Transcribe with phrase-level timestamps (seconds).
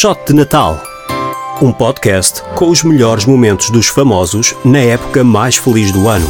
[0.00, 0.82] Shot de Natal.
[1.60, 6.26] Um podcast com os melhores momentos dos famosos na época mais feliz do ano.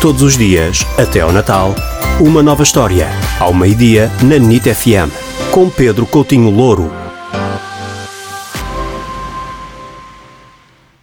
[0.00, 1.74] Todos os dias, até ao Natal,
[2.20, 3.08] uma nova história.
[3.40, 5.10] Ao meio-dia, na NIT FM.
[5.50, 6.99] Com Pedro Coutinho Louro.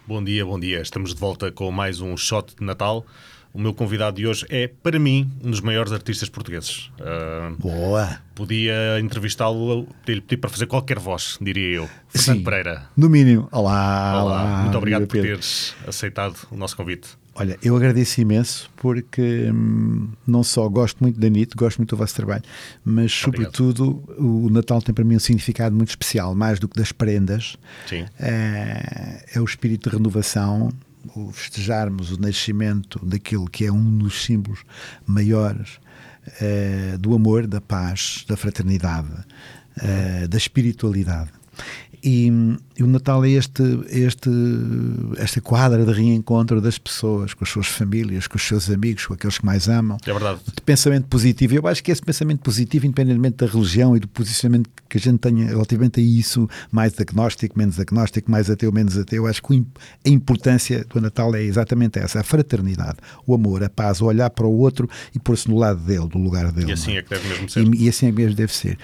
[0.08, 0.80] Bom dia, bom dia.
[0.80, 3.04] Estamos de volta com mais um Shot de Natal.
[3.52, 6.90] O meu convidado de hoje é, para mim, um dos maiores artistas portugueses.
[6.98, 8.18] Uh, Boa!
[8.34, 11.90] Podia entrevistá-lo, pedir-lhe pedir para fazer qualquer voz, diria eu.
[12.08, 12.42] Fernando Sim.
[12.42, 12.88] Pereira.
[12.96, 13.50] No mínimo.
[13.52, 14.62] Olá, Olá, olá.
[14.62, 17.10] muito obrigado por teres aceitado o nosso convite.
[17.38, 21.96] Olha, eu agradeço imenso porque hum, não só gosto muito da NIT, gosto muito do
[21.96, 22.42] vosso trabalho,
[22.84, 23.56] mas Obrigado.
[23.56, 27.56] sobretudo o Natal tem para mim um significado muito especial, mais do que das prendas.
[27.86, 28.06] Sim.
[28.18, 30.70] É, é o espírito de renovação,
[31.14, 34.64] o festejarmos o nascimento daquilo que é um dos símbolos
[35.06, 35.78] maiores
[36.40, 39.08] eh, do amor, da paz, da fraternidade,
[39.80, 41.30] eh, da espiritualidade.
[42.02, 42.30] E,
[42.78, 44.30] e o Natal é este, este,
[45.16, 49.14] esta quadra de reencontro das pessoas, com as suas famílias, com os seus amigos, com
[49.14, 50.40] aqueles que mais amam É verdade.
[50.54, 51.54] de pensamento positivo.
[51.54, 55.18] Eu acho que esse pensamento positivo, independentemente da religião e do posicionamento que a gente
[55.18, 59.64] tenha relativamente a isso, mais agnóstico, menos agnóstico, mais ateu, menos ateu, acho que
[60.06, 64.30] a importância do Natal é exatamente essa: a fraternidade, o amor, a paz, o olhar
[64.30, 66.70] para o outro e pôr-se no lado dele, do lugar dele.
[66.70, 67.74] E assim não é que deve mesmo ser.
[67.74, 68.78] e, e assim é que mesmo deve ser.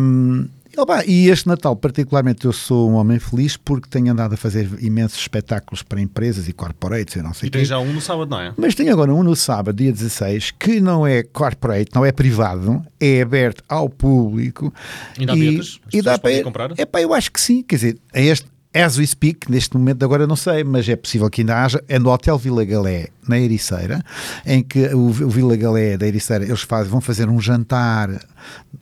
[0.00, 0.48] Hum,
[0.78, 4.68] opa, e este Natal, particularmente, eu sou um homem feliz porque tenho andado a fazer
[4.80, 7.58] imensos espetáculos para empresas e corporates e não sei E quê.
[7.58, 8.52] tens já um no sábado, não é?
[8.56, 12.82] Mas tem agora um no sábado, dia 16, que não é corporate, não é privado,
[13.00, 14.72] é aberto ao público.
[15.18, 15.80] Ainda há bilhetes?
[15.86, 16.72] As E dá para comprar?
[16.76, 17.62] É pá, eu acho que sim.
[17.62, 21.28] Quer dizer, é este, as we speak, neste momento agora não sei, mas é possível
[21.30, 21.82] que ainda haja.
[21.88, 24.02] É no Hotel Vila Galé, na Ericeira,
[24.44, 28.10] em que o, o Vila Galé da Ericeira, eles fazem, vão fazer um jantar,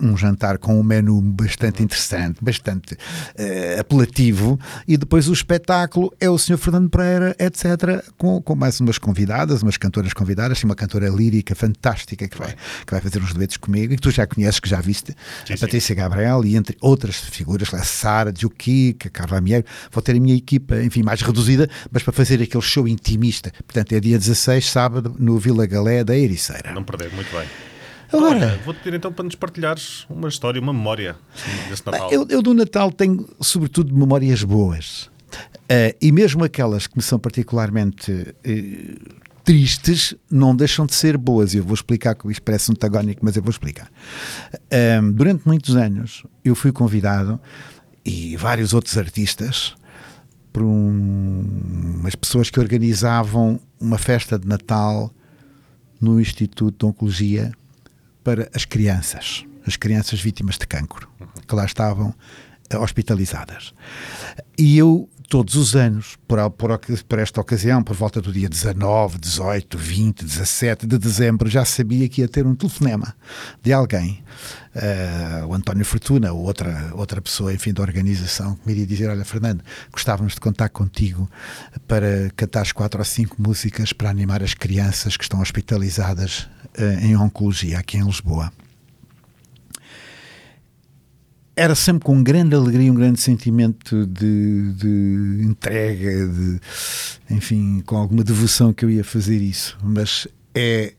[0.01, 2.97] um jantar com um menu bastante interessante, bastante
[3.37, 6.59] eh, apelativo, e depois o espetáculo é o Sr.
[6.59, 12.29] Fernando Pereira, etc., com, com mais umas convidadas, umas cantoras convidadas, uma cantora lírica fantástica
[12.29, 12.55] que vai,
[12.87, 15.15] que vai fazer uns duetos comigo, e que tu já conheces, que já viste,
[15.47, 15.59] Sim, a.
[15.59, 20.37] Patrícia Gabriel, e entre outras figuras, a Sara, Juquica, Carla Miero, vou ter a minha
[20.37, 23.53] equipa, enfim, mais reduzida, mas para fazer aquele show intimista.
[23.67, 26.73] Portanto, é dia 16, sábado, no Vila Galé da Ericeira.
[26.73, 27.47] Não perder, muito bem.
[28.13, 31.17] Agora, vou-te pedir então para nos partilhares uma história, uma memória
[31.69, 32.13] desse Natal.
[32.13, 35.11] Eu, eu do Natal tenho, sobretudo, memórias boas.
[35.69, 38.95] Eh, e mesmo aquelas que me são particularmente eh,
[39.43, 41.53] tristes, não deixam de ser boas.
[41.53, 43.91] Eu vou explicar, que isto parece antagónico, mas eu vou explicar.
[44.71, 47.41] Eh, durante muitos anos, eu fui convidado,
[48.05, 49.75] e vários outros artistas,
[50.53, 51.56] por um-
[52.07, 55.13] umas pessoas que organizavam uma festa de Natal
[56.01, 57.53] no Instituto de Oncologia
[58.23, 61.09] para as crianças, as crianças vítimas de cancro,
[61.49, 62.15] que lá estavam
[62.71, 63.75] eh, hospitalizadas.
[64.57, 69.19] E eu, todos os anos, por, por, por esta ocasião, por volta do dia 19,
[69.19, 73.15] 18, 20, 17 de dezembro, já sabia que ia ter um telefonema
[73.63, 74.23] de alguém,
[74.75, 79.09] eh, o António Fortuna, ou outra, outra pessoa, enfim, da organização, que me iria dizer:
[79.09, 81.29] Olha, Fernando, gostávamos de contar contigo
[81.89, 87.17] para cantares quatro ou cinco músicas para animar as crianças que estão hospitalizadas eh, em
[87.17, 88.53] oncologia aqui em Lisboa.
[91.57, 96.61] Era sempre com grande alegria, um grande sentimento de, de entrega, de,
[97.31, 99.79] enfim, com alguma devoção que eu ia fazer isso.
[99.83, 100.93] Mas é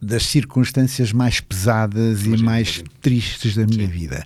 [0.00, 4.24] das circunstâncias mais pesadas e Imagino, mais tristes da minha vida.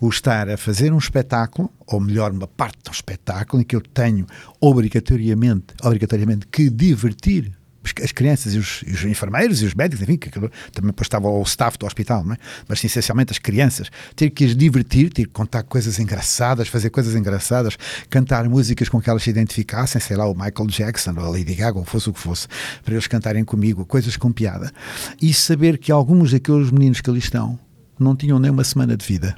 [0.00, 3.76] O estar a fazer um espetáculo, ou melhor, uma parte de um espetáculo, em que
[3.76, 4.26] eu tenho
[4.60, 10.02] obrigatoriamente, obrigatoriamente que divertir as- as crianças e os, e os enfermeiros e os médicos,
[10.02, 12.36] enfim, que também depois estava o staff do hospital, não é?
[12.68, 17.14] mas essencialmente as crianças, ter que as divertir, ter que contar coisas engraçadas, fazer coisas
[17.14, 17.76] engraçadas,
[18.10, 21.54] cantar músicas com que elas se identificassem, sei lá, o Michael Jackson ou a Lady
[21.54, 22.46] Gaga, ou fosse o que fosse,
[22.84, 24.72] para eles cantarem comigo, coisas com piada,
[25.20, 27.58] e saber que alguns daqueles meninos que ali estão
[27.98, 29.34] não tinham nem uma semana de vida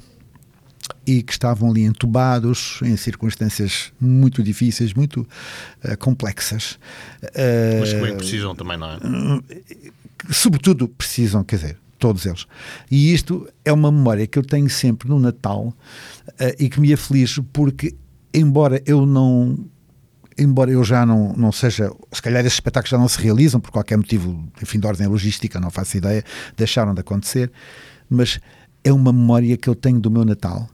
[1.06, 5.26] e que estavam ali entubados em circunstâncias muito difíceis, muito
[5.82, 6.78] eh, complexas.
[7.34, 8.98] Eh, Mas que precisam também, não é?
[10.26, 12.46] que, sobretudo precisam, quer dizer, todos eles.
[12.90, 15.72] E isto é uma memória que eu tenho sempre no Natal
[16.38, 17.94] eh, e que me aflige porque,
[18.34, 19.58] embora eu não.
[20.38, 23.70] Embora eu já não, não seja, se calhar esses espetáculos já não se realizam por
[23.70, 26.24] qualquer motivo, enfim, de ordem logística, não faço ideia,
[26.56, 27.52] deixaram de acontecer,
[28.08, 28.40] mas
[28.82, 30.66] é uma memória que eu tenho do meu Natal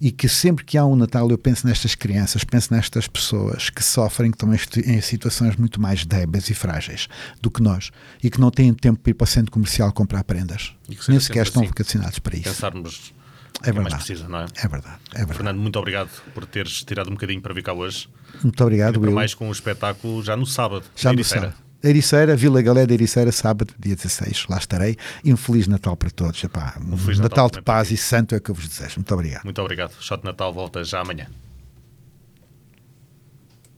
[0.00, 3.82] e que sempre que há um Natal eu penso nestas crianças, penso nestas pessoas que
[3.82, 7.08] sofrem, que estão em situ- em situações muito mais débeis e frágeis
[7.40, 7.90] do que nós
[8.22, 10.74] e que não têm tempo para ir para o centro comercial comprar prendas.
[10.88, 11.68] E Nem sequer estão assim.
[11.68, 12.44] vocacionados para isso.
[12.44, 13.14] Pensarmos
[13.62, 14.04] É mais verdade.
[14.04, 14.46] precisa, não é?
[14.56, 15.36] É verdade, é verdade.
[15.36, 18.08] Fernando, muito obrigado por teres tirado um bocadinho para vir cá hoje.
[18.42, 19.12] Muito obrigado, Will.
[19.12, 20.84] mais com o espetáculo já no sábado.
[20.96, 21.54] Já no sábado.
[21.82, 24.46] Ericeira, Vila Galé de Ericeira, sábado, dia 16.
[24.48, 24.96] Lá estarei.
[25.24, 26.42] E um Feliz Natal para todos.
[26.42, 28.96] Epá, um Feliz Natal, Natal de paz e santo é o que eu vos desejo.
[28.96, 29.44] Muito obrigado.
[29.44, 29.92] Muito obrigado.
[30.00, 31.26] Shot de Natal volta já amanhã.